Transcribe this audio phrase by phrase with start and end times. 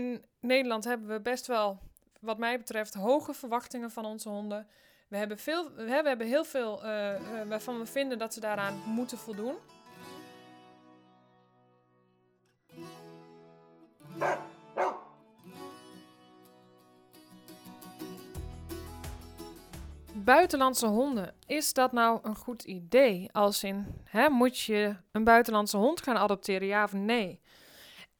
[0.00, 1.78] in Nederland hebben we best wel,
[2.20, 4.66] wat mij betreft, hoge verwachtingen van onze honden.
[5.08, 8.82] We hebben, veel, we hebben heel veel uh, uh, waarvan we vinden dat ze daaraan
[8.86, 9.54] moeten voldoen.
[20.12, 23.28] Buitenlandse honden, is dat nou een goed idee?
[23.32, 27.40] Als in, hè, moet je een buitenlandse hond gaan adopteren, ja of nee?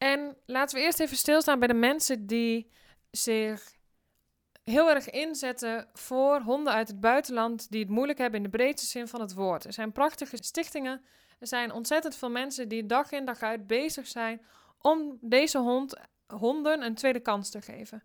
[0.03, 2.71] En laten we eerst even stilstaan bij de mensen die
[3.11, 3.75] zich
[4.63, 8.87] heel erg inzetten voor honden uit het buitenland die het moeilijk hebben in de breedste
[8.87, 9.65] zin van het woord.
[9.65, 11.01] Er zijn prachtige stichtingen,
[11.39, 14.41] er zijn ontzettend veel mensen die dag in dag uit bezig zijn
[14.77, 18.03] om deze hond, honden een tweede kans te geven.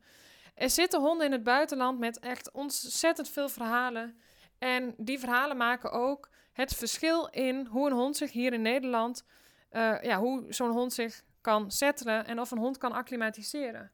[0.54, 4.20] Er zitten honden in het buitenland met echt ontzettend veel verhalen.
[4.58, 9.24] En die verhalen maken ook het verschil in hoe een hond zich hier in Nederland,
[9.72, 13.90] uh, ja, hoe zo'n hond zich kan settelen en of een hond kan acclimatiseren.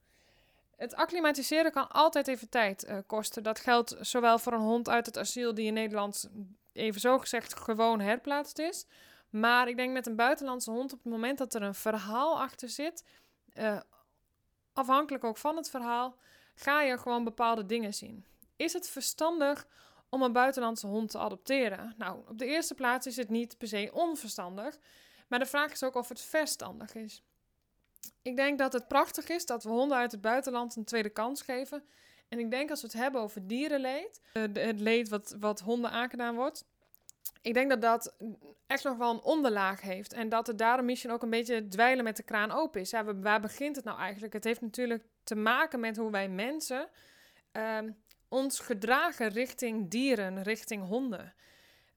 [0.77, 3.43] Het acclimatiseren kan altijd even tijd uh, kosten.
[3.43, 6.31] Dat geldt zowel voor een hond uit het asiel die in Nederland
[6.73, 8.87] even zo gezegd gewoon herplaatst is.
[9.31, 12.69] Maar ik denk met een buitenlandse hond op het moment dat er een verhaal achter
[12.69, 13.05] zit,
[13.55, 13.81] uh,
[14.73, 16.17] afhankelijk ook van het verhaal,
[16.55, 18.25] ga je gewoon bepaalde dingen zien.
[18.57, 19.67] Is het verstandig
[20.09, 21.95] om een buitenlandse hond te adopteren?
[21.97, 24.79] Nou, op de eerste plaats is het niet per se onverstandig,
[25.29, 27.23] maar de vraag is ook of het verstandig is.
[28.23, 31.43] Ik denk dat het prachtig is dat we honden uit het buitenland een tweede kans
[31.43, 31.85] geven.
[32.29, 35.91] En ik denk als we het hebben over dierenleed, eh, het leed wat, wat honden
[35.91, 36.65] aangedaan wordt,
[37.43, 38.17] ik denk dat dat
[38.67, 40.13] echt nog wel een onderlaag heeft.
[40.13, 42.91] En dat het daarom misschien ook een beetje dweilen met de kraan open is.
[42.91, 44.33] Ja, waar begint het nou eigenlijk?
[44.33, 46.89] Het heeft natuurlijk te maken met hoe wij mensen
[47.53, 47.79] uh,
[48.29, 51.35] ons gedragen richting dieren, richting honden.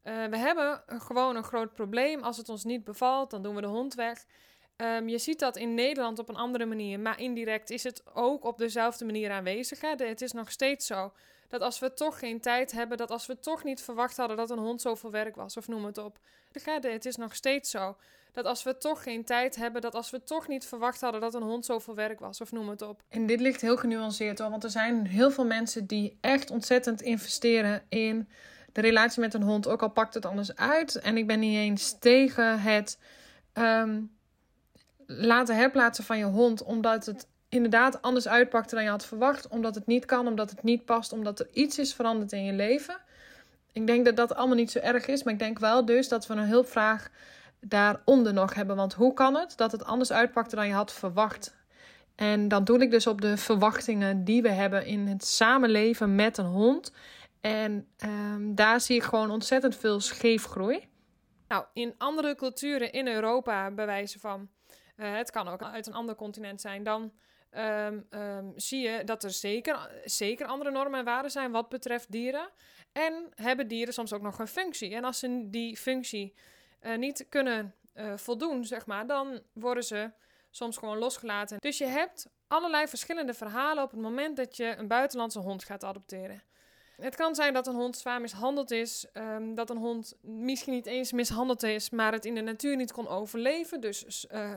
[0.03, 2.23] Uh, we hebben gewoon een groot probleem.
[2.23, 4.26] Als het ons niet bevalt, dan doen we de hond weg.
[4.77, 8.43] Um, je ziet dat in Nederland op een andere manier, maar indirect is het ook
[8.43, 9.81] op dezelfde manier aanwezig.
[9.81, 9.89] Hè?
[9.97, 11.11] het is nog steeds zo
[11.47, 14.49] dat als we toch geen tijd hebben, dat als we toch niet verwacht hadden dat
[14.49, 16.17] een hond zoveel werk was, of noem het op.
[16.52, 17.95] Het is nog steeds zo
[18.31, 21.33] dat als we toch geen tijd hebben, dat als we toch niet verwacht hadden dat
[21.33, 23.02] een hond zoveel werk was, of noem het op.
[23.09, 27.02] En dit ligt heel genuanceerd hoor, want er zijn heel veel mensen die echt ontzettend
[27.02, 28.30] investeren in
[28.71, 30.95] de relatie met een hond, ook al pakt het anders uit.
[30.95, 32.99] En ik ben niet eens tegen het.
[33.53, 34.14] Um,
[35.05, 39.76] laten herplaatsen van je hond, omdat het inderdaad anders uitpakte dan je had verwacht, omdat
[39.76, 42.98] het niet kan, omdat het niet past, omdat er iets is veranderd in je leven.
[43.71, 46.27] Ik denk dat dat allemaal niet zo erg is, maar ik denk wel dus dat
[46.27, 47.10] we een hulpvraag
[47.60, 48.76] daaronder nog hebben.
[48.76, 51.55] Want hoe kan het dat het anders uitpakte dan je had verwacht?
[52.15, 56.38] En dan doe ik dus op de verwachtingen die we hebben in het samenleven met
[56.38, 56.92] een hond.
[57.42, 60.88] En um, daar zie ik gewoon ontzettend veel scheefgroei.
[61.48, 64.49] Nou, in andere culturen in Europa, bij van
[64.95, 67.14] uh, het kan ook uit een ander continent zijn, dan
[67.58, 72.11] um, um, zie je dat er zeker, zeker andere normen en waarden zijn wat betreft
[72.11, 72.50] dieren.
[72.92, 74.95] En hebben dieren soms ook nog een functie.
[74.95, 76.33] En als ze die functie
[76.82, 80.11] uh, niet kunnen uh, voldoen, zeg maar, dan worden ze
[80.50, 81.58] soms gewoon losgelaten.
[81.60, 85.83] Dus je hebt allerlei verschillende verhalen op het moment dat je een buitenlandse hond gaat
[85.83, 86.44] adopteren.
[87.02, 90.86] Het kan zijn dat een hond zwaar mishandeld is, um, dat een hond misschien niet
[90.86, 93.82] eens mishandeld is, maar het in de natuur niet kon overleven.
[93.82, 94.54] Dus uh,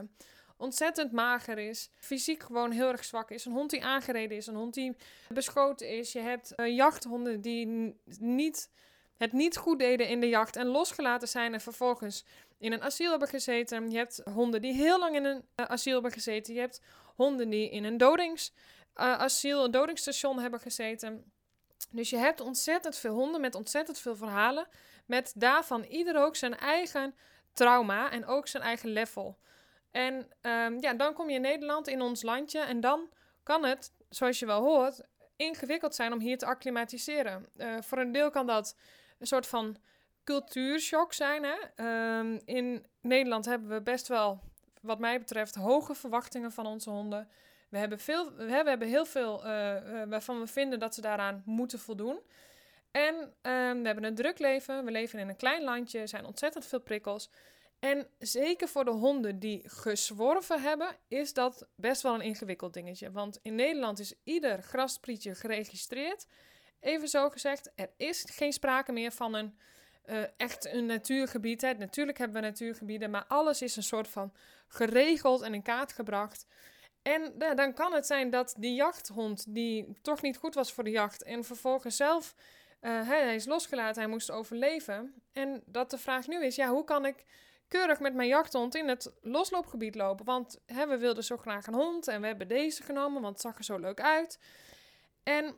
[0.57, 3.45] ontzettend mager is, fysiek gewoon heel erg zwak is.
[3.45, 4.95] Een hond die aangereden is, een hond die
[5.27, 6.11] beschoten is.
[6.11, 8.69] Je hebt uh, jachthonden die niet,
[9.17, 12.25] het niet goed deden in de jacht en losgelaten zijn en vervolgens
[12.57, 13.91] in een asiel hebben gezeten.
[13.91, 16.53] Je hebt honden die heel lang in een uh, asiel hebben gezeten.
[16.53, 16.81] Je hebt
[17.15, 21.31] honden die in een dodingsasiel, een dodingsstation hebben gezeten.
[21.91, 24.67] Dus je hebt ontzettend veel honden met ontzettend veel verhalen.
[25.05, 27.15] Met daarvan ieder ook zijn eigen
[27.53, 29.37] trauma en ook zijn eigen level.
[29.91, 32.59] En um, ja, dan kom je in Nederland, in ons landje.
[32.59, 33.09] En dan
[33.43, 35.01] kan het, zoals je wel hoort,
[35.35, 37.49] ingewikkeld zijn om hier te acclimatiseren.
[37.55, 38.77] Uh, voor een deel kan dat
[39.19, 39.77] een soort van
[40.23, 41.43] cultuurshock zijn.
[41.43, 41.85] Hè?
[42.19, 44.39] Um, in Nederland hebben we best wel,
[44.81, 47.29] wat mij betreft, hoge verwachtingen van onze honden.
[47.69, 51.41] We hebben, veel, we hebben heel veel uh, uh, waarvan we vinden dat ze daaraan
[51.45, 52.19] moeten voldoen.
[52.91, 54.85] En uh, we hebben een druk leven.
[54.85, 55.99] We leven in een klein landje.
[55.99, 57.29] Er zijn ontzettend veel prikkels.
[57.79, 63.11] En zeker voor de honden die gezworven hebben, is dat best wel een ingewikkeld dingetje.
[63.11, 66.27] Want in Nederland is ieder grasprietje geregistreerd.
[66.79, 69.57] Even zo gezegd, er is geen sprake meer van een
[70.05, 71.61] uh, echt een natuurgebied.
[71.61, 71.73] Hè.
[71.73, 74.33] Natuurlijk hebben we natuurgebieden, maar alles is een soort van
[74.67, 76.47] geregeld en in kaart gebracht.
[77.01, 80.83] En ja, dan kan het zijn dat die jachthond, die toch niet goed was voor
[80.83, 82.35] de jacht, en vervolgens zelf,
[82.79, 85.13] hij, hij is losgelaten, hij moest overleven.
[85.33, 87.25] En dat de vraag nu is, ja, hoe kan ik
[87.69, 90.25] keurig met mijn jachthond in het losloopgebied lopen.
[90.25, 93.57] Want we wilden zo graag een hond en we hebben deze genomen, want het zag
[93.57, 94.39] er zo leuk uit.
[95.23, 95.57] En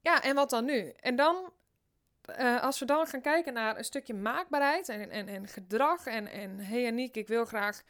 [0.00, 0.92] ja, en wat dan nu?
[1.00, 1.52] En dan,
[2.38, 6.06] uh, als we dan gaan kijken naar een stukje maakbaarheid en, en, en gedrag.
[6.06, 7.82] En, en hey Aniek, ik wil graag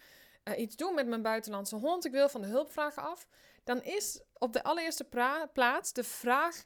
[0.48, 2.04] uh, iets doen met mijn buitenlandse hond.
[2.04, 3.26] Ik wil van de hulpvragen af.
[3.64, 5.08] Dan is op de allereerste
[5.52, 6.64] plaats de vraag: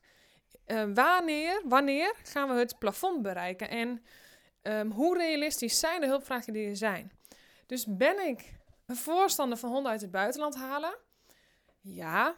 [0.66, 3.68] uh, wanneer, wanneer gaan we het plafond bereiken?
[3.68, 4.04] En
[4.62, 7.12] um, hoe realistisch zijn de hulpvragen die er zijn?
[7.66, 8.52] Dus ben ik
[8.86, 10.96] een voorstander van honden uit het buitenland halen?
[11.80, 12.36] Ja,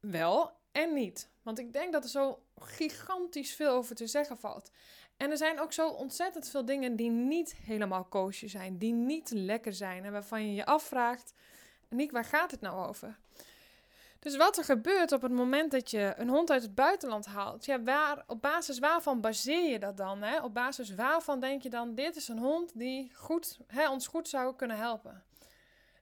[0.00, 1.30] wel en niet.
[1.42, 4.70] Want ik denk dat er zo gigantisch veel over te zeggen valt.
[5.18, 9.30] En er zijn ook zo ontzettend veel dingen die niet helemaal koosje zijn, die niet
[9.30, 11.32] lekker zijn en waarvan je je afvraagt:
[11.88, 13.18] Niek, waar gaat het nou over?
[14.18, 17.64] Dus wat er gebeurt op het moment dat je een hond uit het buitenland haalt,
[17.64, 20.22] ja, waar, op basis waarvan baseer je dat dan?
[20.22, 20.42] Hè?
[20.42, 24.28] Op basis waarvan denk je dan: dit is een hond die goed, hè, ons goed
[24.28, 25.22] zou kunnen helpen?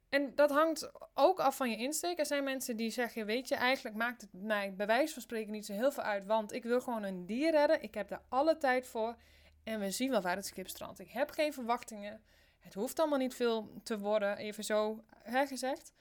[0.09, 2.19] En dat hangt ook af van je insteek.
[2.19, 5.53] Er zijn mensen die zeggen: Weet je, eigenlijk maakt het mij bij wijze van spreken
[5.53, 6.27] niet zo heel veel uit.
[6.27, 7.83] Want ik wil gewoon een dier redden.
[7.83, 9.17] Ik heb daar alle tijd voor.
[9.65, 10.99] En we zien wel waar het schip strandt.
[10.99, 12.23] Ik heb geen verwachtingen.
[12.59, 15.93] Het hoeft allemaal niet veel te worden, even zo hè, gezegd.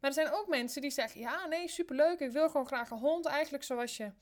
[0.00, 2.20] Maar er zijn ook mensen die zeggen: Ja, nee, superleuk.
[2.20, 3.26] Ik wil gewoon graag een hond.
[3.26, 4.12] Eigenlijk zoals je,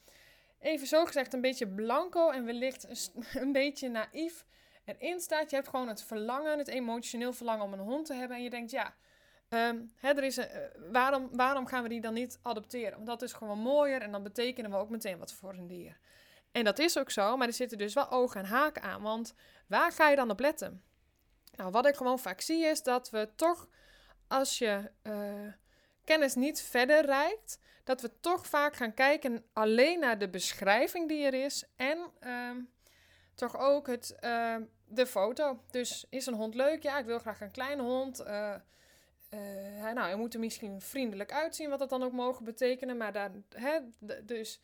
[0.59, 4.45] even zo gezegd, een beetje blanco en wellicht een beetje naïef
[4.85, 5.51] erin staat.
[5.51, 8.37] Je hebt gewoon het verlangen, het emotioneel verlangen om een hond te hebben.
[8.37, 8.95] En je denkt: Ja
[9.55, 10.61] Um, er is eh,
[10.91, 12.95] waarom, waarom gaan we die dan niet adopteren?
[12.95, 15.99] Want dat is gewoon mooier en dan betekenen we ook meteen wat voor een dier.
[16.53, 19.03] En dat is ook zo, maar er zitten dus wel ogen en haken aan.
[19.03, 19.35] Want
[19.67, 20.83] waar ga je dan op letten?
[21.57, 23.69] Nou, wat ik gewoon vaak zie is dat we toch,
[24.29, 25.53] als je uh,
[26.05, 31.25] kennis niet verder reikt, dat we toch vaak gaan kijken alleen naar de beschrijving die
[31.25, 32.71] er is en um,
[33.35, 35.65] toch ook het, uh, de foto.
[35.71, 36.83] Dus is een hond leuk?
[36.83, 38.25] Ja, ik wil graag een kleine hond.
[39.31, 39.41] Uh,
[39.83, 42.97] nou, hij moet er misschien vriendelijk uitzien, wat dat dan ook mogen betekenen.
[42.97, 43.79] Maar daar, hè,
[44.23, 44.61] dus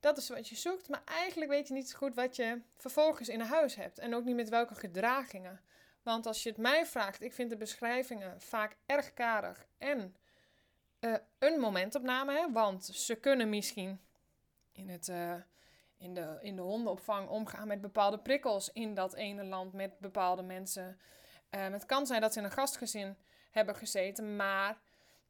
[0.00, 0.88] dat is wat je zoekt.
[0.88, 3.98] Maar eigenlijk weet je niet zo goed wat je vervolgens in huis hebt.
[3.98, 5.60] En ook niet met welke gedragingen.
[6.02, 9.66] Want als je het mij vraagt, ik vind de beschrijvingen vaak erg karig.
[9.78, 10.16] En
[11.00, 14.00] uh, een momentopname, hè, want ze kunnen misschien
[14.72, 15.34] in, het, uh,
[15.96, 20.42] in, de, in de hondenopvang omgaan met bepaalde prikkels in dat ene land met bepaalde
[20.42, 20.98] mensen.
[21.50, 23.16] het kan zijn dat ze in een gastgezin
[23.50, 24.36] hebben gezeten.
[24.36, 24.78] Maar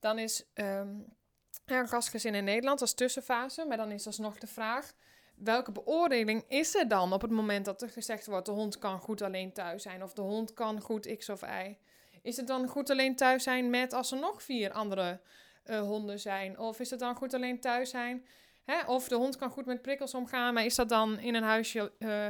[0.00, 1.16] dan is um,
[1.64, 3.64] een gastgezin in Nederland als tussenfase.
[3.64, 4.92] Maar dan is alsnog de vraag:
[5.34, 8.98] welke beoordeling is er dan op het moment dat er gezegd wordt: de hond kan
[8.98, 11.76] goed alleen thuis zijn of de hond kan goed X of Y?
[12.22, 15.20] Is het dan goed alleen thuis zijn met als er nog vier andere
[15.64, 16.58] uh, honden zijn?
[16.58, 18.26] Of is het dan goed alleen thuis zijn?
[18.64, 18.84] Hè?
[18.86, 21.92] Of de hond kan goed met prikkels omgaan, maar is dat dan in een huisje
[21.98, 22.26] uh,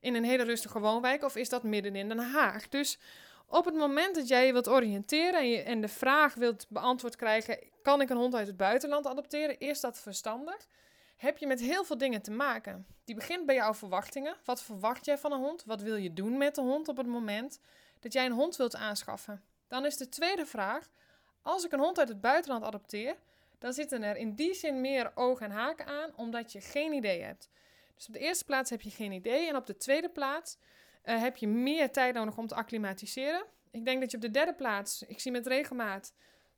[0.00, 1.24] in een hele rustige woonwijk?
[1.24, 2.68] Of is dat midden in Den Haag?
[2.68, 2.98] Dus
[3.50, 7.16] op het moment dat jij je wilt oriënteren en, je, en de vraag wilt beantwoord
[7.16, 9.58] krijgen: kan ik een hond uit het buitenland adopteren?
[9.58, 10.68] Is dat verstandig?
[11.16, 12.86] Heb je met heel veel dingen te maken.
[13.04, 14.36] Die begint bij jouw verwachtingen.
[14.44, 15.64] Wat verwacht jij van een hond?
[15.64, 17.60] Wat wil je doen met de hond op het moment
[18.00, 19.42] dat jij een hond wilt aanschaffen?
[19.68, 20.88] Dan is de tweede vraag:
[21.42, 23.16] als ik een hond uit het buitenland adopteer,
[23.58, 27.22] dan zitten er in die zin meer ogen en haken aan, omdat je geen idee
[27.22, 27.48] hebt.
[27.96, 29.48] Dus op de eerste plaats heb je geen idee.
[29.48, 30.56] En op de tweede plaats
[31.04, 33.44] uh, heb je meer tijd nodig om te acclimatiseren.
[33.70, 36.14] Ik denk dat je op de derde plaats, ik zie met regelmaat,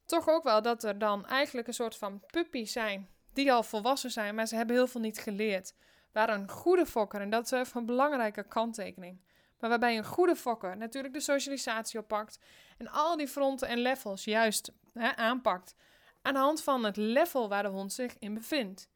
[0.06, 4.10] toch ook wel dat er dan eigenlijk een soort van puppies zijn die al volwassen
[4.10, 5.74] zijn, maar ze hebben heel veel niet geleerd.
[6.12, 9.20] Waar een goede fokker, en dat is even een belangrijke kanttekening,
[9.58, 12.38] maar waarbij een goede fokker natuurlijk de socialisatie oppakt
[12.78, 15.74] en al die fronten en levels juist hè, aanpakt
[16.22, 18.88] aan de hand van het level waar de hond zich in bevindt.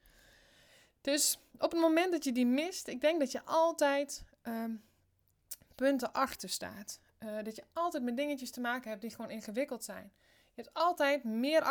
[1.01, 4.85] Dus op het moment dat je die mist, ik denk dat je altijd um,
[5.77, 7.01] punten achter staat.
[7.19, 10.13] Uh, dat je altijd met dingetjes te maken hebt die gewoon ingewikkeld zijn.
[10.55, 11.63] Je hebt altijd meer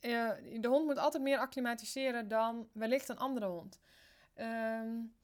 [0.00, 0.30] uh,
[0.60, 3.78] de hond moet altijd meer acclimatiseren dan wellicht een andere hond.
[4.36, 5.14] Um,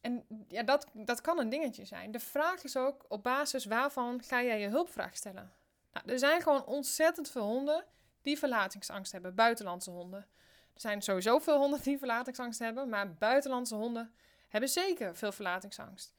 [0.00, 2.10] en ja, dat, dat kan een dingetje zijn.
[2.10, 5.52] De vraag is ook op basis waarvan ga jij je hulpvraag stellen.
[5.92, 7.84] Nou, er zijn gewoon ontzettend veel honden
[8.22, 10.26] die verlatingsangst hebben, buitenlandse honden.
[10.74, 14.14] Er zijn sowieso veel honden die verlatingsangst hebben, maar buitenlandse honden
[14.48, 16.12] hebben zeker veel verlatingsangst.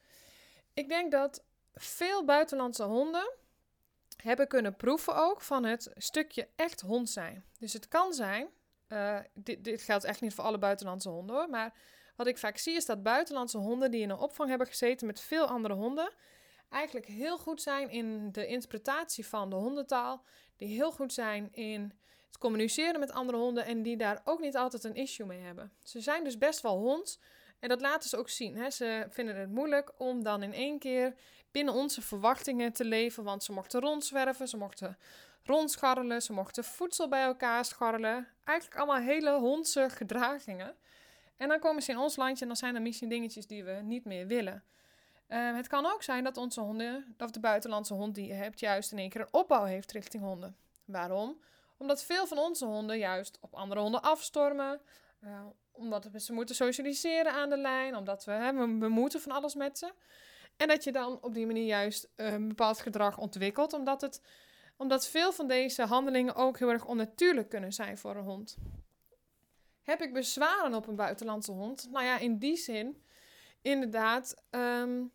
[0.73, 1.43] Ik denk dat
[1.73, 3.31] veel buitenlandse honden
[4.21, 7.45] hebben kunnen proeven ook van het stukje echt hond zijn.
[7.59, 8.47] Dus het kan zijn,
[8.87, 11.73] uh, dit, dit geldt echt niet voor alle buitenlandse honden hoor, maar
[12.15, 15.19] wat ik vaak zie is dat buitenlandse honden die in een opvang hebben gezeten met
[15.19, 16.13] veel andere honden,
[16.69, 20.23] eigenlijk heel goed zijn in de interpretatie van de hondentaal,
[20.57, 21.93] die heel goed zijn in
[22.25, 25.71] het communiceren met andere honden en die daar ook niet altijd een issue mee hebben.
[25.83, 27.19] Ze zijn dus best wel hond
[27.63, 28.55] En dat laten ze ook zien.
[28.55, 28.69] Hè.
[28.69, 31.15] Ze vinden het moeilijk om dan in één keer
[31.51, 33.23] binnen onze verwachtingen te leven.
[33.23, 34.97] Want ze mochten rondzwerven, ze mochten
[35.43, 38.27] rondscharrelen, ze mochten voedsel bij elkaar scharrelen.
[38.43, 40.75] Eigenlijk allemaal hele hondse gedragingen.
[41.37, 43.71] En dan komen ze in ons landje en dan zijn er misschien dingetjes die we
[43.71, 44.63] niet meer willen.
[45.27, 48.59] Ehm, het kan ook zijn dat onze honden, of de buitenlandse hond die je hebt,
[48.59, 50.57] juist in één keer een opbouw heeft richting honden.
[50.85, 51.41] Waarom?
[51.77, 54.81] Omdat veel van onze honden juist op andere honden afstormen.
[55.23, 57.95] Uh, omdat ze moeten socialiseren aan de lijn.
[57.95, 59.93] Omdat we, hè, we, moeten van alles met ze.
[60.57, 63.73] En dat je dan op die manier juist een bepaald gedrag ontwikkelt.
[63.73, 64.21] Omdat, het,
[64.77, 68.57] omdat veel van deze handelingen ook heel erg onnatuurlijk kunnen zijn voor een hond.
[69.81, 71.87] Heb ik bezwaren op een buitenlandse hond?
[71.91, 73.03] Nou ja, in die zin,
[73.61, 74.43] inderdaad.
[74.49, 75.11] Um,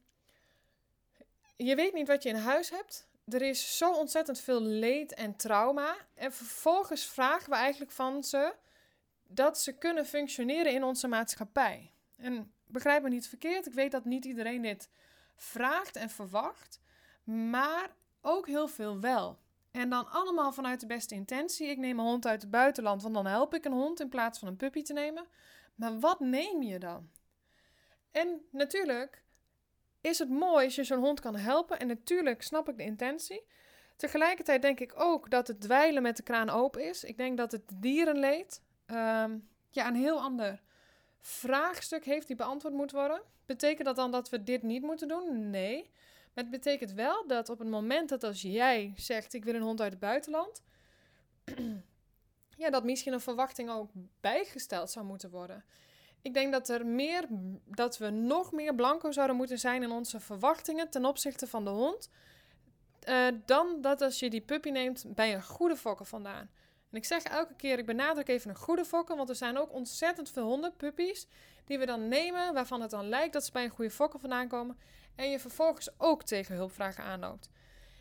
[1.56, 3.08] je weet niet wat je in huis hebt.
[3.24, 5.96] Er is zo ontzettend veel leed en trauma.
[6.14, 8.54] En vervolgens vragen we eigenlijk van ze
[9.28, 11.92] dat ze kunnen functioneren in onze maatschappij.
[12.16, 14.90] En begrijp me niet verkeerd, ik weet dat niet iedereen dit
[15.36, 16.80] vraagt en verwacht,
[17.24, 19.38] maar ook heel veel wel.
[19.70, 21.68] En dan allemaal vanuit de beste intentie.
[21.68, 24.38] Ik neem een hond uit het buitenland, want dan help ik een hond in plaats
[24.38, 25.26] van een puppy te nemen.
[25.74, 27.10] Maar wat neem je dan?
[28.10, 29.22] En natuurlijk
[30.00, 31.78] is het mooi als je zo'n hond kan helpen.
[31.78, 33.46] En natuurlijk snap ik de intentie.
[33.96, 37.04] Tegelijkertijd denk ik ook dat het dweilen met de kraan open is.
[37.04, 40.62] Ik denk dat het dierenleed um, ja, een heel ander
[41.20, 43.22] vraagstuk heeft die beantwoord moet worden.
[43.46, 45.50] Betekent dat dan dat we dit niet moeten doen?
[45.50, 45.90] Nee.
[46.34, 49.62] Maar het betekent wel dat op het moment dat als jij zegt: Ik wil een
[49.62, 50.62] hond uit het buitenland.
[52.56, 53.90] ja, dat misschien een verwachting ook
[54.20, 55.64] bijgesteld zou moeten worden.
[56.22, 57.26] Ik denk dat er meer,
[57.64, 61.70] dat we nog meer blanco zouden moeten zijn in onze verwachtingen ten opzichte van de
[61.70, 62.10] hond.
[63.08, 66.50] Uh, dan dat als je die puppy neemt bij een goede fokker vandaan.
[66.90, 69.72] En ik zeg elke keer, ik benadruk even een goede fokker, want er zijn ook
[69.72, 71.26] ontzettend veel honden, puppies,
[71.64, 74.48] die we dan nemen, waarvan het dan lijkt dat ze bij een goede fokker vandaan
[74.48, 74.78] komen.
[75.14, 77.50] En je vervolgens ook tegen hulpvragen aanloopt.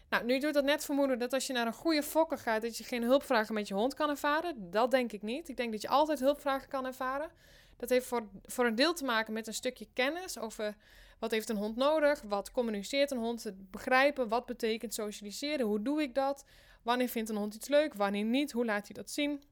[0.09, 2.77] Nou, nu doet dat net vermoeden dat als je naar een goede fokker gaat, dat
[2.77, 4.71] je geen hulpvragen met je hond kan ervaren.
[4.71, 5.49] Dat denk ik niet.
[5.49, 7.31] Ik denk dat je altijd hulpvragen kan ervaren.
[7.77, 10.75] Dat heeft voor, voor een deel te maken met een stukje kennis over
[11.19, 15.81] wat heeft een hond nodig, wat communiceert een hond, het begrijpen, wat betekent socialiseren, hoe
[15.81, 16.45] doe ik dat,
[16.87, 19.43] wanneer vindt een hond iets leuk, wanneer niet, hoe laat hij dat zien.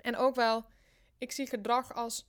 [0.00, 0.64] En ook wel,
[1.18, 2.26] ik zie gedrag als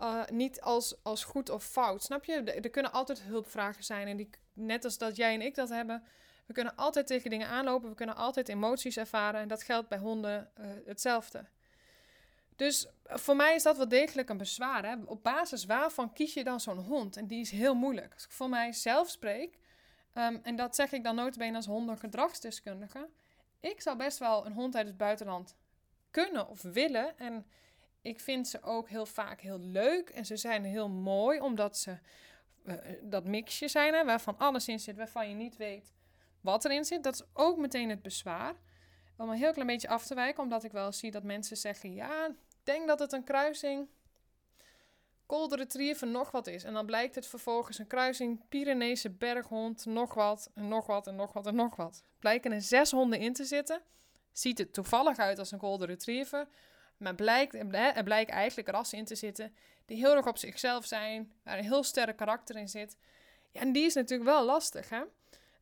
[0.00, 2.02] uh, niet als, als goed of fout.
[2.02, 2.42] Snap je?
[2.42, 4.06] Er, kunnen altijd hulpvragen zijn.
[4.06, 6.04] En die, net als dat jij en ik dat hebben.
[6.46, 7.88] We kunnen altijd tegen dingen aanlopen.
[7.88, 9.40] We kunnen altijd emoties ervaren.
[9.40, 11.44] En dat geldt bij honden uh, hetzelfde.
[12.56, 14.86] Dus voor mij is dat wel degelijk een bezwaar.
[14.86, 14.94] Hè?
[15.04, 17.16] Op basis waarvan kies je dan zo'n hond?
[17.16, 18.12] En die is heel moeilijk.
[18.14, 19.58] Als ik voor mij zelf spreek,
[20.14, 23.08] um, en dat zeg ik dan nooit als hondengedragsdeskundige.
[23.62, 25.56] Ik zou best wel een hond uit het buitenland
[26.10, 27.18] kunnen of willen.
[27.18, 27.46] En
[28.00, 30.10] ik vind ze ook heel vaak heel leuk.
[30.10, 31.98] En ze zijn heel mooi, omdat ze
[32.64, 35.92] uh, dat mixje zijn, hè, waarvan alles in zit, waarvan je niet weet
[36.40, 37.02] wat erin zit.
[37.02, 38.54] Dat is ook meteen het bezwaar.
[39.16, 41.94] Om een heel klein beetje af te wijken, omdat ik wel zie dat mensen zeggen:
[41.94, 43.88] ja, ik denk dat het een kruising
[45.32, 46.64] Golden Retriever nog wat is.
[46.64, 51.16] En dan blijkt het vervolgens een kruising Pyreneese berghond, nog wat, en nog wat, en
[51.16, 52.04] nog wat, en nog wat.
[52.18, 53.82] Blijken er zes honden in te zitten.
[54.32, 56.46] Ziet het toevallig uit als een Golden Retriever.
[56.96, 59.54] Maar blijkt, er blijkt eigenlijk rassen in te zitten
[59.86, 62.96] die heel erg op zichzelf zijn, waar een heel sterk karakter in zit.
[63.50, 65.02] Ja, en die is natuurlijk wel lastig, hè?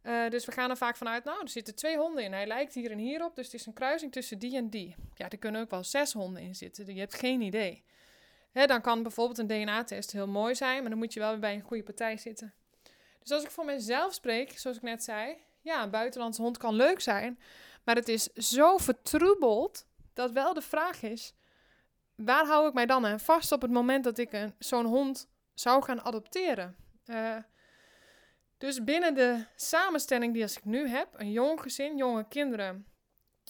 [0.03, 2.33] Uh, dus we gaan er vaak vanuit, nou, er zitten twee honden in.
[2.33, 4.95] Hij lijkt hier en hier op, dus het is een kruising tussen die en die.
[5.15, 6.95] Ja, er kunnen ook wel zes honden in zitten.
[6.95, 7.85] Je hebt geen idee.
[8.51, 11.41] Hè, dan kan bijvoorbeeld een DNA-test heel mooi zijn, maar dan moet je wel weer
[11.41, 12.55] bij een goede partij zitten.
[13.21, 16.75] Dus als ik voor mezelf spreek, zoals ik net zei, ja, een buitenlandse hond kan
[16.75, 17.39] leuk zijn,
[17.85, 21.35] maar het is zo vertroebeld dat wel de vraag is:
[22.15, 25.83] waar hou ik mij dan aan vast op het moment dat ik zo'n hond zou
[25.83, 26.77] gaan adopteren?
[27.07, 27.37] Uh,
[28.59, 32.87] dus binnen de samenstelling die als ik nu heb, een jong gezin, jonge kinderen,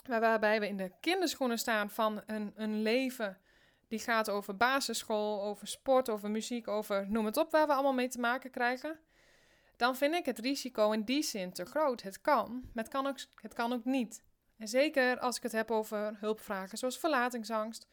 [0.06, 3.38] waarbij we in de kinderschoenen staan van een, een leven
[3.90, 7.92] die gaat over basisschool, over sport, over muziek, over noem het op, waar we allemaal
[7.92, 8.98] mee te maken krijgen.
[9.76, 12.02] Dan vind ik het risico in die zin te groot.
[12.02, 14.22] Het kan, maar het kan ook, het kan ook niet.
[14.58, 17.86] En zeker als ik het heb over hulpvragen zoals verlatingsangst.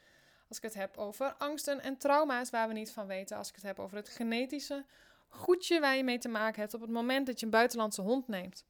[0.48, 3.38] Als ik het heb over angsten en trauma's waar we niet van weten.
[3.38, 4.86] Als ik het heb over het genetische
[5.28, 8.28] goedje waar je mee te maken hebt op het moment dat je een buitenlandse hond
[8.28, 8.66] neemt.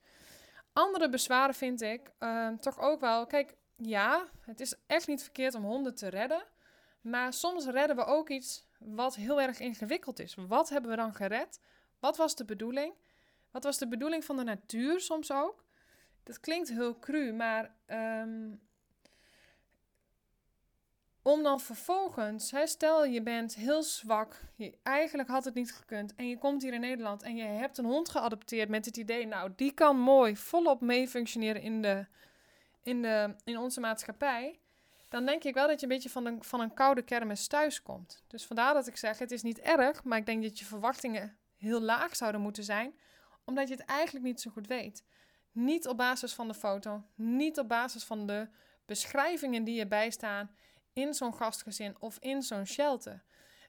[0.74, 3.26] Andere bezwaren vind ik uh, toch ook wel.
[3.26, 6.44] Kijk, ja, het is echt niet verkeerd om honden te redden.
[7.10, 10.36] Maar soms redden we ook iets wat heel erg ingewikkeld is.
[10.48, 11.60] Wat hebben we dan gered?
[12.00, 12.94] Wat was de bedoeling?
[13.52, 15.64] Wat was de bedoeling van de natuur soms ook?
[16.24, 18.60] Dat klinkt heel cru, maar um,
[21.28, 26.30] Om dan vervolgens, stel je bent heel zwak, je, eigenlijk had het niet gekund en
[26.30, 29.52] je komt hier in Nederland en je hebt een hond geadopteerd met het idee, nou
[29.56, 32.06] die kan mooi volop mee functioneren in, de,
[32.84, 34.60] in, de, in onze maatschappij,
[35.10, 37.82] dan denk ik wel dat je een beetje van een, van een koude kermis thuis
[37.82, 38.24] komt.
[38.28, 41.38] Dus vandaar dat ik zeg, het is niet erg, maar ik denk dat je verwachtingen
[41.58, 43.00] heel laag zouden moeten zijn,
[43.46, 45.04] omdat je het eigenlijk niet zo goed weet.
[45.52, 48.48] Niet op basis van de foto, niet op basis van de
[48.86, 50.56] beschrijvingen die erbij staan
[50.94, 53.24] in zo'n gastgezin of in zo'n shelter.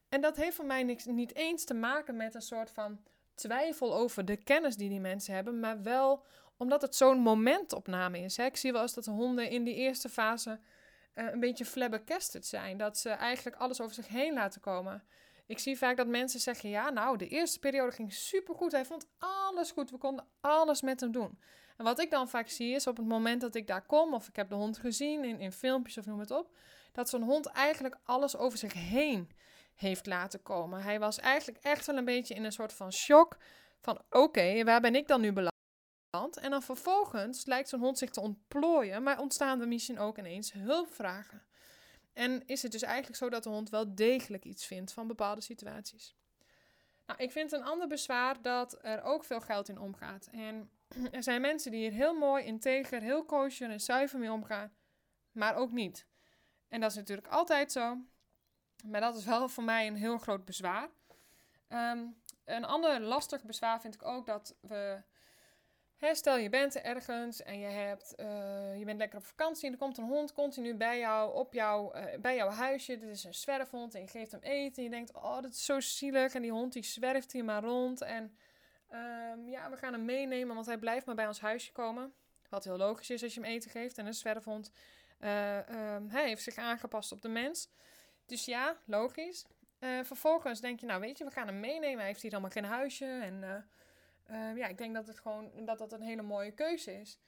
[0.08, 3.00] En dat heeft voor mij niks, niet eens te maken met een soort van
[3.34, 6.24] twijfel over de kennis die die mensen hebben, maar wel
[6.56, 8.38] omdat het zo'n momentopname is.
[8.38, 10.60] Ik zie wel eens dat de honden in die eerste fase
[11.18, 12.78] een beetje flabbergasted zijn.
[12.78, 15.02] Dat ze eigenlijk alles over zich heen laten komen.
[15.46, 18.72] Ik zie vaak dat mensen zeggen: Ja, nou, de eerste periode ging supergoed.
[18.72, 19.90] Hij vond alles goed.
[19.90, 21.38] We konden alles met hem doen.
[21.76, 24.28] En wat ik dan vaak zie is op het moment dat ik daar kom, of
[24.28, 26.56] ik heb de hond gezien in, in filmpjes of noem het op,
[26.92, 29.30] dat zo'n hond eigenlijk alles over zich heen
[29.74, 30.82] heeft laten komen.
[30.82, 33.36] Hij was eigenlijk echt wel een beetje in een soort van shock
[33.80, 35.56] van oké, waar ben ik dan nu beland?
[36.10, 40.52] En dan vervolgens lijkt zo'n hond zich te ontplooien, maar ontstaan er misschien ook ineens
[40.52, 41.42] hulpvragen.
[42.12, 45.40] En is het dus eigenlijk zo dat de hond wel degelijk iets vindt van bepaalde
[45.40, 46.16] situaties.
[47.06, 50.28] Nou, ik vind een ander bezwaar dat er ook veel geld in omgaat.
[50.32, 50.70] En
[51.12, 54.72] er zijn mensen die hier heel mooi, integer, heel kosher en zuiver mee omgaan,
[55.32, 56.06] maar ook niet.
[56.68, 57.98] En dat is natuurlijk altijd zo.
[58.84, 60.88] Maar dat is wel voor mij een heel groot bezwaar.
[61.68, 62.06] Ehm,
[62.44, 65.02] een ander lastig bezwaar vind ik ook dat we.
[66.00, 69.78] Stel je bent ergens en je, hebt, uh, je bent lekker op vakantie en er
[69.78, 72.98] komt een hond continu bij jou, op jou, uh, bij jouw huisje.
[72.98, 74.76] Dit is een zwerfhond en je geeft hem eten.
[74.76, 76.34] En je denkt, oh, dat is zo zielig.
[76.34, 78.00] En die hond die zwerft hier maar rond.
[78.00, 78.36] En
[78.92, 82.12] um, ja, we gaan hem meenemen, want hij blijft maar bij ons huisje komen.
[82.48, 83.98] Wat heel logisch is als je hem eten geeft.
[83.98, 84.70] En een zwerfhond
[85.20, 85.28] uh,
[86.08, 87.68] hij heeft zich aangepast op de mens.
[88.26, 89.46] Dus ja, logisch.
[90.02, 91.98] Vervolgens denk je, nou weet je, we gaan hem meenemen.
[91.98, 93.04] Hij heeft hier allemaal geen huisje.
[93.04, 93.66] En
[94.30, 97.18] uh, ja, ik denk dat het gewoon dat dat een hele mooie keuze is.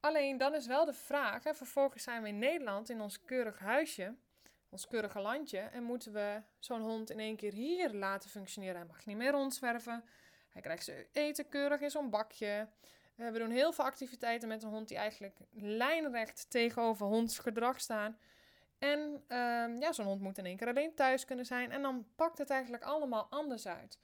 [0.00, 3.58] Alleen dan is wel de vraag, hè, vervolgens zijn we in Nederland in ons keurig
[3.58, 4.14] huisje,
[4.68, 8.76] ons keurige landje, en moeten we zo'n hond in één keer hier laten functioneren.
[8.76, 10.04] Hij mag niet meer rondzwerven.
[10.50, 12.68] Hij krijgt zijn eten keurig in zo'n bakje.
[13.14, 18.18] We doen heel veel activiteiten met een hond die eigenlijk lijnrecht tegenover hondsgedrag staan.
[18.78, 21.70] En uh, ja, zo'n hond moet in één keer alleen thuis kunnen zijn.
[21.70, 23.98] En dan pakt het eigenlijk allemaal anders uit.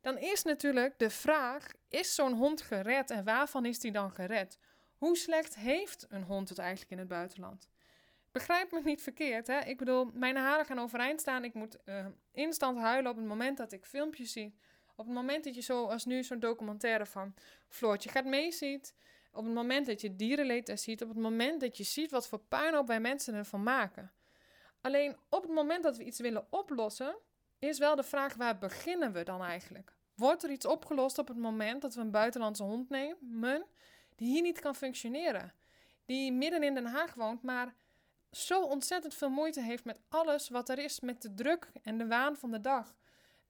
[0.00, 4.58] Dan is natuurlijk de vraag: is zo'n hond gered en waarvan is die dan gered?
[4.96, 7.68] Hoe slecht heeft een hond het eigenlijk in het buitenland?
[8.32, 9.60] Begrijp me niet verkeerd, hè?
[9.60, 11.44] Ik bedoel, mijn haren gaan overeind staan.
[11.44, 14.54] Ik moet uh, instant huilen op het moment dat ik filmpjes zie
[14.98, 17.34] op het moment dat je zoals nu zo'n documentaire van
[17.68, 18.94] Floortje gaat meeziet,
[19.32, 22.28] op het moment dat je dierenleed er ziet, op het moment dat je ziet wat
[22.28, 24.12] voor puinhoop wij mensen ervan maken.
[24.80, 27.16] Alleen op het moment dat we iets willen oplossen,
[27.58, 29.92] is wel de vraag waar beginnen we dan eigenlijk?
[30.14, 33.64] Wordt er iets opgelost op het moment dat we een buitenlandse hond nemen
[34.14, 35.52] die hier niet kan functioneren?
[36.04, 37.74] Die midden in Den Haag woont, maar
[38.30, 42.06] zo ontzettend veel moeite heeft met alles wat er is, met de druk en de
[42.06, 42.96] waan van de dag.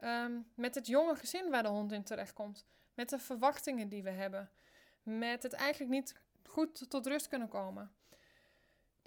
[0.01, 2.67] Um, met het jonge gezin waar de hond in terechtkomt.
[2.95, 4.51] Met de verwachtingen die we hebben.
[5.03, 6.15] Met het eigenlijk niet
[6.47, 7.93] goed tot rust kunnen komen.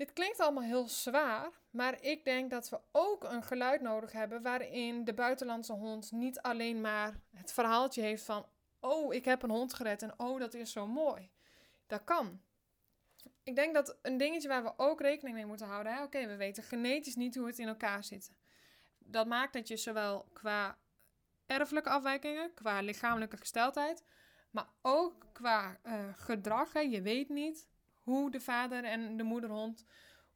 [0.01, 4.41] Dit klinkt allemaal heel zwaar, maar ik denk dat we ook een geluid nodig hebben
[4.41, 8.45] waarin de buitenlandse hond niet alleen maar het verhaaltje heeft van:
[8.79, 11.31] Oh, ik heb een hond gered en oh, dat is zo mooi.
[11.87, 12.41] Dat kan.
[13.43, 16.03] Ik denk dat een dingetje waar we ook rekening mee moeten houden.
[16.03, 18.31] Oké, we weten genetisch niet hoe het in elkaar zit
[19.11, 20.77] dat maakt dat je zowel qua
[21.45, 24.03] erfelijke afwijkingen, qua lichamelijke gesteldheid,
[24.51, 26.73] maar ook qua uh, gedrag.
[26.73, 27.67] Hè, je weet niet
[28.03, 29.85] hoe de vader en de moederhond,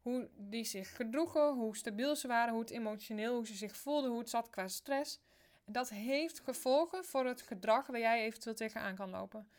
[0.01, 4.09] hoe die zich gedroegen, hoe stabiel ze waren, hoe het emotioneel, hoe ze zich voelden,
[4.09, 5.19] hoe het zat qua stress.
[5.65, 9.49] Dat heeft gevolgen voor het gedrag waar jij eventueel tegenaan kan lopen.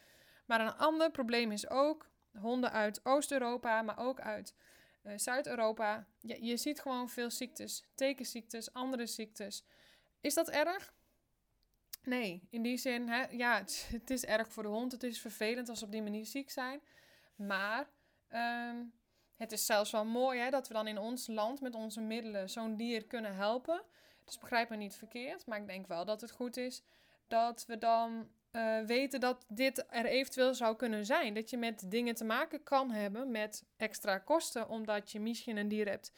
[0.47, 4.55] Maar een ander probleem is ook honden uit Oost-Europa, maar ook uit
[5.03, 6.07] uh, Zuid-Europa.
[6.21, 9.64] Je, je ziet gewoon veel ziektes, tekenziektes, andere ziektes.
[10.21, 10.95] Is dat erg?
[12.03, 14.92] Nee, in die zin, hè, ja, het, het, is erg voor de hond.
[14.92, 16.81] Het is vervelend als ze op die manier ziek zijn.
[17.37, 17.88] Maar
[18.32, 18.92] um,
[19.36, 22.50] het is zelfs wel mooi hè, dat we dan in ons land met onze middelen
[22.50, 23.82] zo'n dier kunnen helpen.
[24.24, 26.82] Dus begrijp me niet verkeerd, maar ik denk wel dat het goed is
[27.26, 31.34] dat we dan uh, weten dat dit er eventueel zou kunnen zijn.
[31.34, 35.68] Dat je met dingen te maken kan hebben met extra kosten, omdat je misschien een
[35.68, 36.12] dier hebt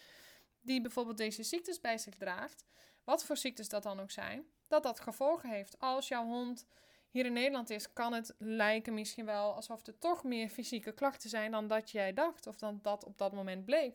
[0.61, 2.65] die bijvoorbeeld deze ziektes bij zich draagt.
[3.05, 5.79] Wat voor ziektes dat dan ook zijn, dat dat gevolgen heeft.
[5.79, 6.67] Als jouw hond
[7.11, 11.31] hier in Nederland is, kan het lijken misschien wel alsof er toch meer fysieke klachten
[11.31, 13.95] zijn dan dat jij dacht of dan dat op dat moment bleek.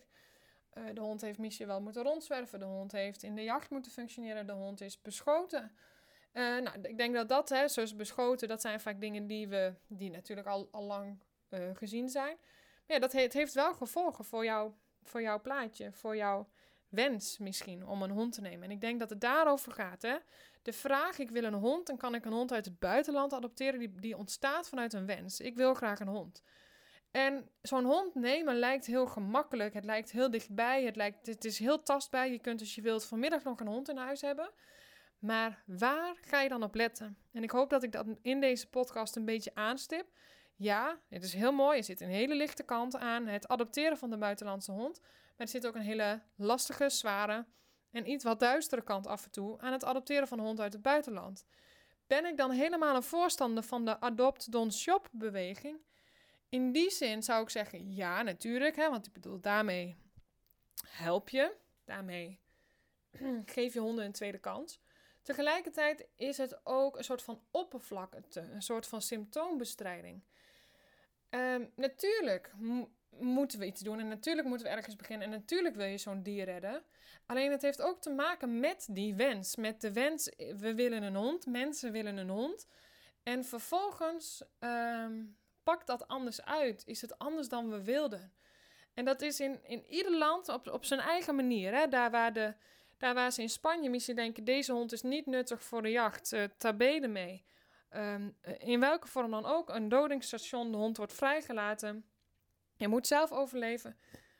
[0.69, 2.59] eh, de hond heeft misschien wel moeten rondzwerven.
[2.59, 4.47] De hond heeft in de jacht moeten functioneren.
[4.47, 5.71] De hond is beschoten.
[6.33, 9.73] Uh, nou, ik denk dat dat, hè, zoals beschoten, dat zijn vaak dingen die we,
[9.87, 12.37] die natuurlijk al, al lang uh, gezien zijn.
[12.87, 14.71] Maar ja, dat het heeft wel gevolgen voor, jou,
[15.03, 16.49] voor jouw plaatje, voor jouw
[16.89, 18.63] wens misschien om een hond te nemen.
[18.63, 20.01] En ik denk dat het daarover gaat.
[20.01, 20.17] Hè?
[20.63, 23.79] De vraag, ik wil een hond, en kan ik een hond uit het buitenland adopteren,
[23.79, 25.39] die, die ontstaat vanuit een wens.
[25.39, 26.43] Ik wil graag een hond.
[27.11, 29.73] En zo'n hond nemen lijkt heel gemakkelijk.
[29.73, 30.83] Het lijkt heel dichtbij.
[30.83, 32.27] Het, lijkt, het is heel tastbaar.
[32.27, 34.51] Je kunt als je wilt vanmiddag nog een hond in huis hebben.
[35.19, 37.17] Maar waar ga je dan op letten?
[37.31, 40.07] En ik hoop dat ik dat in deze podcast een beetje aanstip.
[40.55, 41.77] Ja, het is heel mooi.
[41.77, 43.27] Er zit een hele lichte kant aan.
[43.27, 44.99] Het adopteren van de buitenlandse hond.
[45.01, 47.45] Maar er zit ook een hele lastige, zware
[47.93, 50.81] en iets wat duistere kant af en toe aan het adopteren van hond uit het
[50.81, 51.45] buitenland.
[52.07, 55.77] Ben ik dan helemaal een voorstander van de Adopt Don't Shop beweging?
[56.49, 58.75] In die zin zou ik zeggen, ja, natuurlijk.
[58.75, 59.95] Hè, want ik bedoel, daarmee
[60.87, 61.55] help je.
[61.85, 62.39] Daarmee
[63.45, 64.79] geef je honden een tweede kans.
[65.21, 70.23] Tegelijkertijd is het ook een soort van oppervlakte, een soort van symptoombestrijding.
[71.29, 72.51] Um, natuurlijk
[73.19, 76.23] moeten we iets doen en natuurlijk moeten we ergens beginnen en natuurlijk wil je zo'n
[76.23, 76.83] dier redden.
[77.25, 81.15] Alleen het heeft ook te maken met die wens, met de wens, we willen een
[81.15, 82.67] hond, mensen willen een hond.
[83.23, 88.33] En vervolgens um, pakt dat anders uit, is het anders dan we wilden.
[88.93, 91.73] En dat is in, in ieder land op, op zijn eigen manier.
[91.73, 91.87] Hè?
[91.87, 92.53] Daar waar de
[92.97, 96.33] daar waar ze in Spanje misschien denken, deze hond is niet nuttig voor de jacht,
[96.33, 97.45] uh, tabelen mee.
[97.89, 102.05] Ehm, in welke vorm dan ook, een dodingsstation, de hond wordt vrijgelaten.
[102.75, 103.97] Je moet zelf overleven.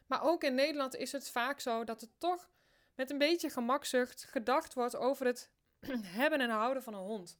[0.08, 2.50] Maar ook in Nederland is het vaak zo dat er toch
[2.96, 5.52] met een beetje gemakzucht gedacht wordt over het
[6.19, 7.39] hebben en houden van een hond.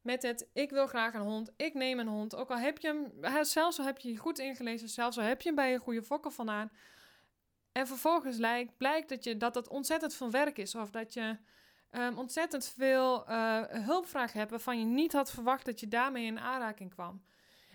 [0.00, 2.34] Met het, ik wil graag een hond, ik neem een hond.
[2.34, 5.40] Ook al heb je hem, zelfs al heb je je goed ingelezen, zelfs al heb
[5.40, 6.70] je hem bij een goede fokker vandaan.
[7.72, 10.74] En vervolgens lijkt, blijkt dat, je, dat ontzettend veel werk is.
[10.74, 11.36] Of dat je
[11.90, 16.38] um, ontzettend veel uh, hulpvraag hebt waarvan je niet had verwacht dat je daarmee in
[16.38, 17.24] aanraking kwam.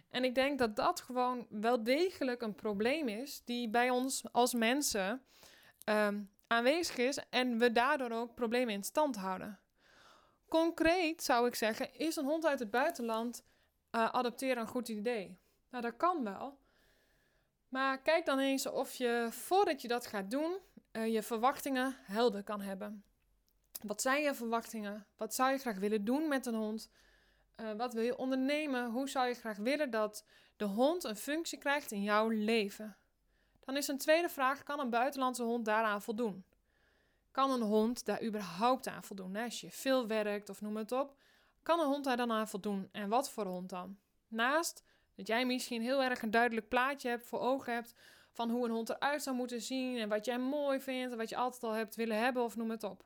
[0.10, 4.54] En ik denk dat dat gewoon wel degelijk een probleem is die bij ons als
[4.54, 5.24] mensen
[5.86, 9.60] um, aanwezig is en we daardoor ook problemen in stand houden.
[10.48, 13.44] Concreet zou ik zeggen, is een hond uit het buitenland
[13.92, 15.40] uh, adopteren een goed idee?
[15.70, 16.58] Nou, dat kan wel.
[17.68, 20.58] Maar kijk dan eens of je voordat je dat gaat doen,
[20.92, 23.04] uh, je verwachtingen helder kan hebben.
[23.84, 25.06] Wat zijn je verwachtingen?
[25.18, 26.90] Wat zou je graag willen doen met een hond?
[27.60, 28.92] Uh, wat wil je ondernemen?
[28.92, 30.26] Hoe zou je graag willen dat
[30.58, 32.98] de hond een functie krijgt in jouw leven?
[33.60, 36.46] Dan is een tweede vraag: kan een buitenlandse hond daaraan voldoen?
[37.32, 39.36] Kan een hond daar überhaupt aan voldoen?
[39.36, 41.16] Als je veel werkt of noem het op,
[41.64, 42.90] kan een hond daar dan aan voldoen?
[42.92, 43.98] En wat voor hond dan?
[44.28, 44.84] Naast
[45.16, 47.96] dat jij misschien heel erg een duidelijk plaatje hebt voor ogen hebt
[48.32, 51.30] van hoe een hond eruit zou moeten zien en wat jij mooi vindt en wat
[51.30, 53.04] je altijd al hebt willen hebben of noem het op.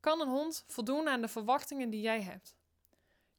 [0.00, 2.54] Kan een hond voldoen aan de verwachtingen die jij hebt?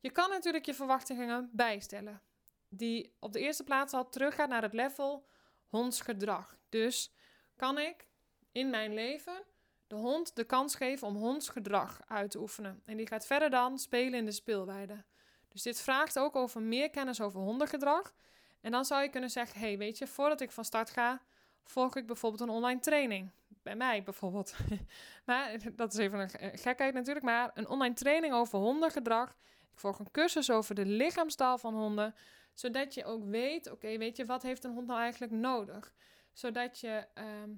[0.05, 2.21] Je kan natuurlijk je verwachtingen bijstellen,
[2.69, 5.27] die op de eerste plaats al teruggaan naar het level
[5.67, 6.57] hondsgedrag.
[6.69, 7.13] Dus
[7.55, 8.07] kan ik
[8.51, 9.43] in mijn leven
[9.87, 12.81] de hond de kans geven om hondsgedrag uit te oefenen.
[12.85, 15.03] En die gaat verder dan spelen in de speelweide.
[15.47, 18.13] Dus dit vraagt ook over meer kennis over hondengedrag.
[18.61, 21.21] En dan zou je kunnen zeggen: hey, weet je, voordat ik van start ga,
[21.63, 23.31] volg ik bijvoorbeeld een online training.
[23.47, 24.55] Bij mij bijvoorbeeld.
[25.25, 27.25] maar dat is even een gekheid natuurlijk.
[27.25, 29.35] Maar een online training over hondengedrag.
[29.75, 32.15] Volg een cursus over de lichaamstaal van honden.
[32.53, 35.93] Zodat je ook weet: oké, weet je, wat heeft een hond nou eigenlijk nodig?
[36.33, 37.07] Zodat je.
[37.13, 37.49] Ehm,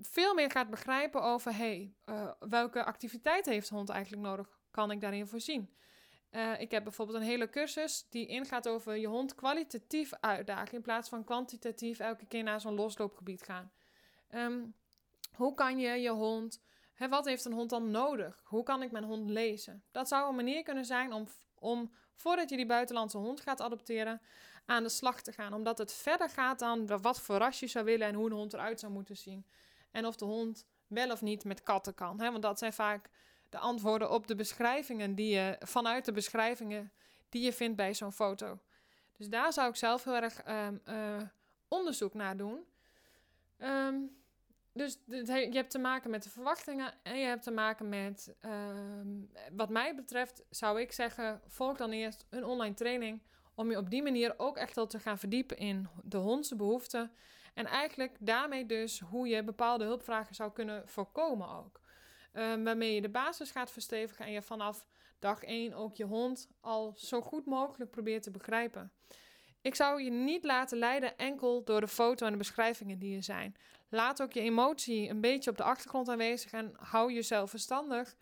[0.00, 4.58] veel meer gaat begrijpen over hey, uh, welke activiteit heeft de hond eigenlijk nodig?
[4.70, 5.74] Kan ik daarin voorzien?
[6.30, 10.82] Uh, ik heb bijvoorbeeld een hele cursus die ingaat over je hond kwalitatief uitdagen in
[10.82, 13.72] plaats van kwantitatief elke keer naar zo'n losloopgebied gaan.
[14.34, 14.74] Um,
[15.34, 16.62] hoe kan je je hond,
[16.94, 18.42] hè, wat heeft een hond dan nodig?
[18.44, 19.84] Hoe kan ik mijn hond lezen?
[19.90, 21.26] Dat zou een manier kunnen zijn om,
[21.62, 24.20] om voordat je die buitenlandse hond gaat adopteren,
[24.66, 25.54] aan de slag te gaan.
[25.54, 28.52] Omdat het verder gaat dan wat voor ras je zou willen en hoe een hond
[28.52, 29.46] eruit zou moeten zien.
[29.90, 32.20] En of de hond wel of niet met katten kan.
[32.20, 32.30] Hè?
[32.30, 33.08] Want dat zijn vaak
[33.48, 36.92] de antwoorden op de beschrijvingen die je vanuit de beschrijvingen
[37.28, 38.58] die je vindt bij zo'n foto.
[39.16, 41.22] Dus daar zou ik zelf heel erg um, uh,
[41.68, 42.64] onderzoek naar doen.
[43.58, 44.21] Um,
[44.72, 49.30] dus je hebt te maken met de verwachtingen en je hebt te maken met, um,
[49.52, 53.22] wat mij betreft, zou ik zeggen, volg dan eerst een online training
[53.54, 57.12] om je op die manier ook echt al te gaan verdiepen in de hondse behoeften.
[57.54, 61.80] En eigenlijk daarmee dus hoe je bepaalde hulpvragen zou kunnen voorkomen ook.
[62.32, 64.86] Um, waarmee je de basis gaat verstevigen en je vanaf
[65.18, 68.92] dag 1 ook je hond al zo goed mogelijk probeert te begrijpen.
[69.60, 73.22] Ik zou je niet laten leiden enkel door de foto en de beschrijvingen die er
[73.22, 73.56] zijn.
[73.92, 78.14] Laat ook je emotie een beetje op de achtergrond aanwezig en hou jezelf verstandig.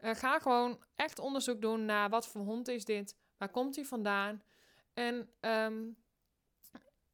[0.00, 3.84] Uh, ga gewoon echt onderzoek doen naar wat voor hond is dit, waar komt hij
[3.84, 4.42] vandaan.
[4.94, 5.96] En um,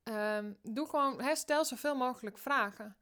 [0.04, 2.96] um, doe gewoon, he, stel zoveel mogelijk vragen.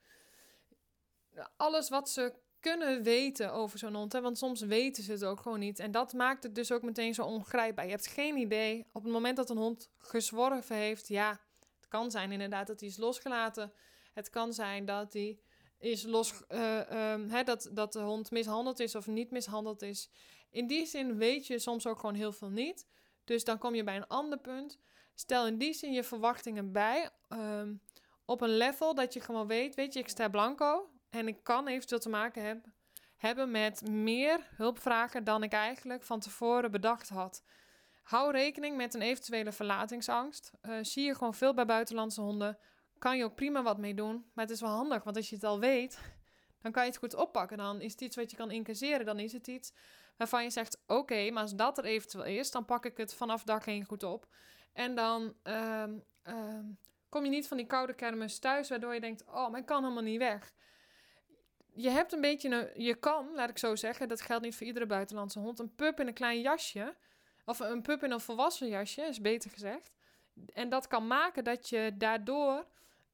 [1.57, 4.13] Alles wat ze kunnen weten over zo'n hond.
[4.13, 4.21] Hè?
[4.21, 5.79] Want soms weten ze het ook gewoon niet.
[5.79, 7.85] En dat maakt het dus ook meteen zo ongrijpbaar.
[7.85, 8.87] Je hebt geen idee.
[8.93, 11.31] Op het moment dat een hond gezworven heeft, ja,
[11.77, 13.73] het kan zijn inderdaad dat hij is losgelaten.
[14.13, 15.39] Het kan zijn dat hij
[15.79, 20.11] is los, um, hè, dat, dat de hond mishandeld is of niet mishandeld is.
[20.51, 22.87] In die zin weet je soms ook gewoon heel veel niet.
[23.25, 24.79] Dus dan kom je bij een ander punt.
[25.15, 27.11] Stel in die zin je verwachtingen bij.
[27.29, 27.81] Um,
[28.25, 30.91] op een level dat je gewoon weet, weet je, ik sta blanco.
[31.11, 32.75] En ik kan eventueel te maken hebben,
[33.17, 37.43] hebben met meer hulpvragen dan ik eigenlijk van tevoren bedacht had.
[38.03, 40.51] Hou rekening met een eventuele verlatingsangst.
[40.63, 42.59] Uh, zie je gewoon veel bij buitenlandse honden.
[43.03, 44.31] Kan je ook prima wat mee doen.
[44.35, 45.99] Maar het is wel handig, want als je het al weet,
[46.63, 47.57] dan kan je het goed oppakken.
[47.57, 49.07] Dan is het iets wat je kan incasseren.
[49.07, 49.73] Dan is het iets
[50.17, 53.45] waarvan je zegt: Oké, maar als dat er eventueel is, dan pak ik het vanaf
[53.45, 54.27] dag heen goed op.
[54.73, 55.85] En dan uh,
[56.25, 56.59] uh,
[57.09, 59.83] kom je niet van die koude kermis thuis, waardoor je denkt: Oh, maar ik kan
[59.83, 60.53] helemaal niet weg
[61.75, 62.83] je hebt een beetje een.
[62.83, 65.59] Je kan, laat ik zo zeggen, dat geldt niet voor iedere buitenlandse hond.
[65.59, 66.97] Een pup in een klein jasje.
[67.45, 69.91] Of een pup in een volwassen jasje, is beter gezegd.
[70.53, 72.67] En dat kan maken dat je daardoor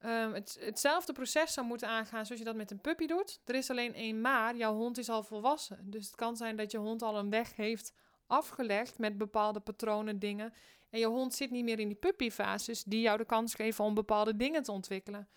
[0.04, 3.40] um, het, hetzelfde proces zou moeten aangaan zoals je dat met een puppy doet.
[3.44, 4.56] Er is alleen één maar.
[4.56, 5.90] Jouw hond is al volwassen.
[5.90, 7.92] Dus het kan zijn dat je hond al een weg heeft
[8.26, 10.52] afgelegd met bepaalde patronen, dingen.
[10.90, 13.94] En je hond zit niet meer in die puppyfases die jou de kans geven om
[13.94, 15.28] bepaalde dingen te ontwikkelen.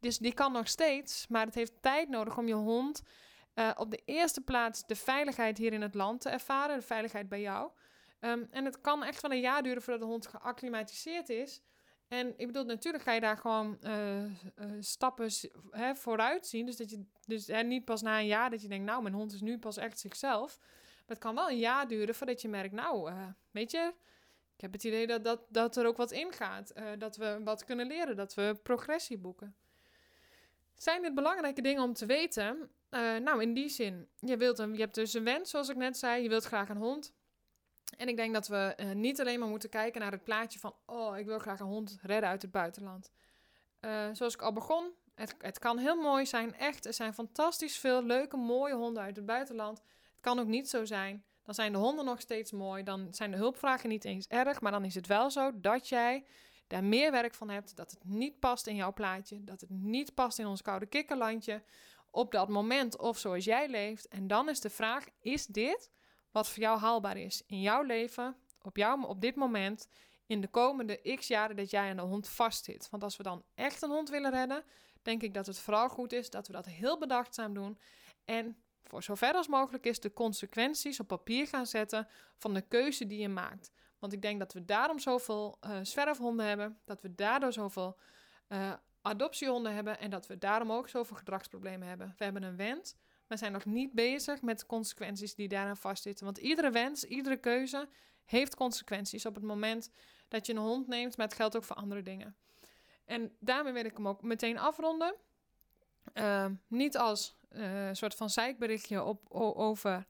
[0.00, 3.02] Dus die kan nog steeds, maar het heeft tijd nodig om je hond
[3.54, 7.28] uh, op de eerste plaats de veiligheid hier in het land te ervaren, de veiligheid
[7.28, 7.70] bij jou.
[8.20, 11.62] Um, en het kan echt wel een jaar duren voordat de hond geacclimatiseerd is.
[12.10, 14.30] En ik bedoel, natuurlijk ga je daar gewoon uh, uh,
[14.80, 15.30] stappen
[15.70, 16.66] hè, vooruit zien.
[16.66, 19.14] Dus dat je dus hè, niet pas na een jaar dat je denkt, nou, mijn
[19.14, 20.58] hond is nu pas echt zichzelf.
[20.58, 23.12] Maar het kan wel een jaar duren voordat je merkt, nou,
[23.50, 23.92] weet je,
[24.54, 26.72] ik heb het idee dat, dat, dat er ook wat ingaat.
[26.98, 29.54] dat we wat kunnen leren, dat we progressie boeken.
[30.74, 32.70] Zijn dit belangrijke dingen om te weten?
[33.22, 35.96] Nou, in die zin, je, wilt een, je hebt dus een wens, zoals ik net
[35.96, 36.22] zei.
[36.22, 37.12] Je wilt graag een hond.
[37.96, 40.74] En ik denk dat we uh, niet alleen maar moeten kijken naar het plaatje van...
[40.86, 43.10] oh, ik wil graag een hond redden uit het buitenland.
[43.80, 46.54] Uh, zoals ik al begon, het, het kan heel mooi zijn.
[46.54, 49.78] Echt, er zijn fantastisch veel leuke, mooie honden uit het buitenland.
[49.78, 51.24] Het kan ook niet zo zijn.
[51.44, 52.82] Dan zijn de honden nog steeds mooi.
[52.82, 54.60] Dan zijn de hulpvragen niet eens erg.
[54.60, 56.24] Maar dan is het wel zo dat jij
[56.66, 60.14] daar meer werk van hebt, dat het niet past in jouw plaatje, dat het niet
[60.14, 61.62] past in ons koude kikkerlandje
[62.10, 64.08] op dat moment of zoals jij leeft.
[64.08, 65.90] En dan is de vraag: is dit
[66.30, 69.88] wat voor jou haalbaar is in jouw leven, op, jou, op dit moment,
[70.26, 72.88] in de komende x jaren dat jij aan de hond vastzit?
[72.90, 74.64] Want als we dan echt een hond willen redden,
[75.02, 77.78] denk ik dat het vooral goed is dat we dat heel bedachtzaam doen
[78.24, 78.56] en
[78.90, 83.20] voor zover als mogelijk is de consequenties op papier gaan zetten van de keuze die
[83.20, 83.70] je maakt.
[83.98, 87.98] Want ik denk dat we daarom zoveel uh, zwerfhonden hebben, dat we daardoor zoveel
[88.48, 92.14] uh, adoptiehonden hebben en dat we daarom ook zoveel gedragsproblemen hebben.
[92.18, 92.94] We hebben een wens,
[93.30, 96.24] maar zijn nog niet bezig met de consequenties die daaraan vastzitten.
[96.24, 97.88] Want iedere wens, iedere keuze
[98.24, 99.90] heeft consequenties op het moment
[100.28, 102.36] dat je een hond neemt, maar het geldt ook voor andere dingen.
[103.04, 105.14] En daarmee wil ik hem ook meteen afronden.
[106.14, 110.06] Uh, niet als uh, soort van zeikberichtje op, over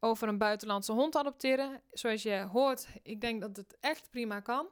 [0.00, 1.80] over een buitenlandse hond adopteren.
[1.90, 4.68] Zoals je hoort, ik denk dat het echt prima kan.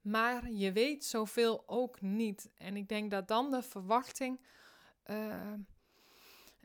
[0.00, 2.50] Maar je weet zoveel ook niet.
[2.58, 4.40] En ik denk dat dan de verwachting
[5.06, 5.52] uh,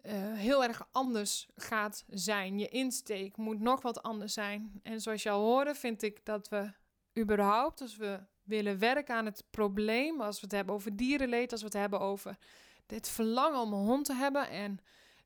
[0.06, 2.60] uh, heel erg anders gaat zijn.
[2.60, 4.80] Je insteek moet nog wat anders zijn.
[4.84, 6.72] En zoals je al hoorde, vind ik dat we
[7.20, 11.62] überhaupt, als we willen werken aan het probleem, als we het hebben over dierenleed, als
[11.62, 12.38] we het hebben over
[12.86, 14.80] dit verlangen om een hond te hebben en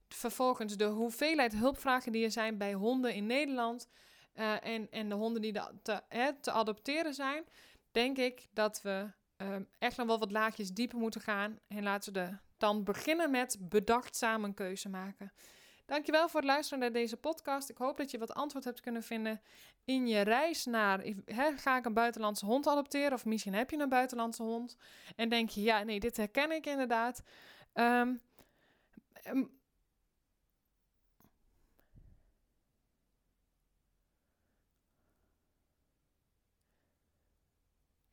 [0.07, 3.88] vervolgens de hoeveelheid hulpvragen die er zijn bij honden in Nederland
[4.35, 5.61] uh, en, en de honden die
[6.07, 7.43] hè, te adopteren zijn,
[7.91, 11.60] denk ik dat we uh, echt nog wel wat laagjes dieper moeten gaan.
[11.67, 15.34] En laten we dan beginnen met bedachtzaam een keuze maken.
[15.86, 17.69] Dankjewel voor het luisteren naar deze podcast.
[17.69, 19.41] Ik hoop dat je wat antwoord hebt kunnen vinden
[19.84, 21.04] in je reis naar...
[21.56, 23.13] Ga ik een buitenlandse hond adopteren?
[23.13, 24.78] Of misschien heb je een buitenlandse hond.
[25.15, 27.24] En denk je, ja, nee, dit herken ik inderdaad.
[27.74, 28.21] Um,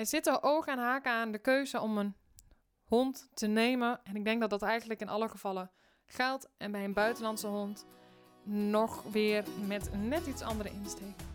[0.02, 2.14] Er zitten oog en haken aan de keuze om een
[2.84, 4.00] hond te nemen.
[4.04, 5.70] En ik denk dat dat eigenlijk in alle gevallen
[6.06, 6.48] geldt.
[6.56, 7.86] En bij een buitenlandse hond
[8.44, 11.31] nog weer met net iets andere insteek.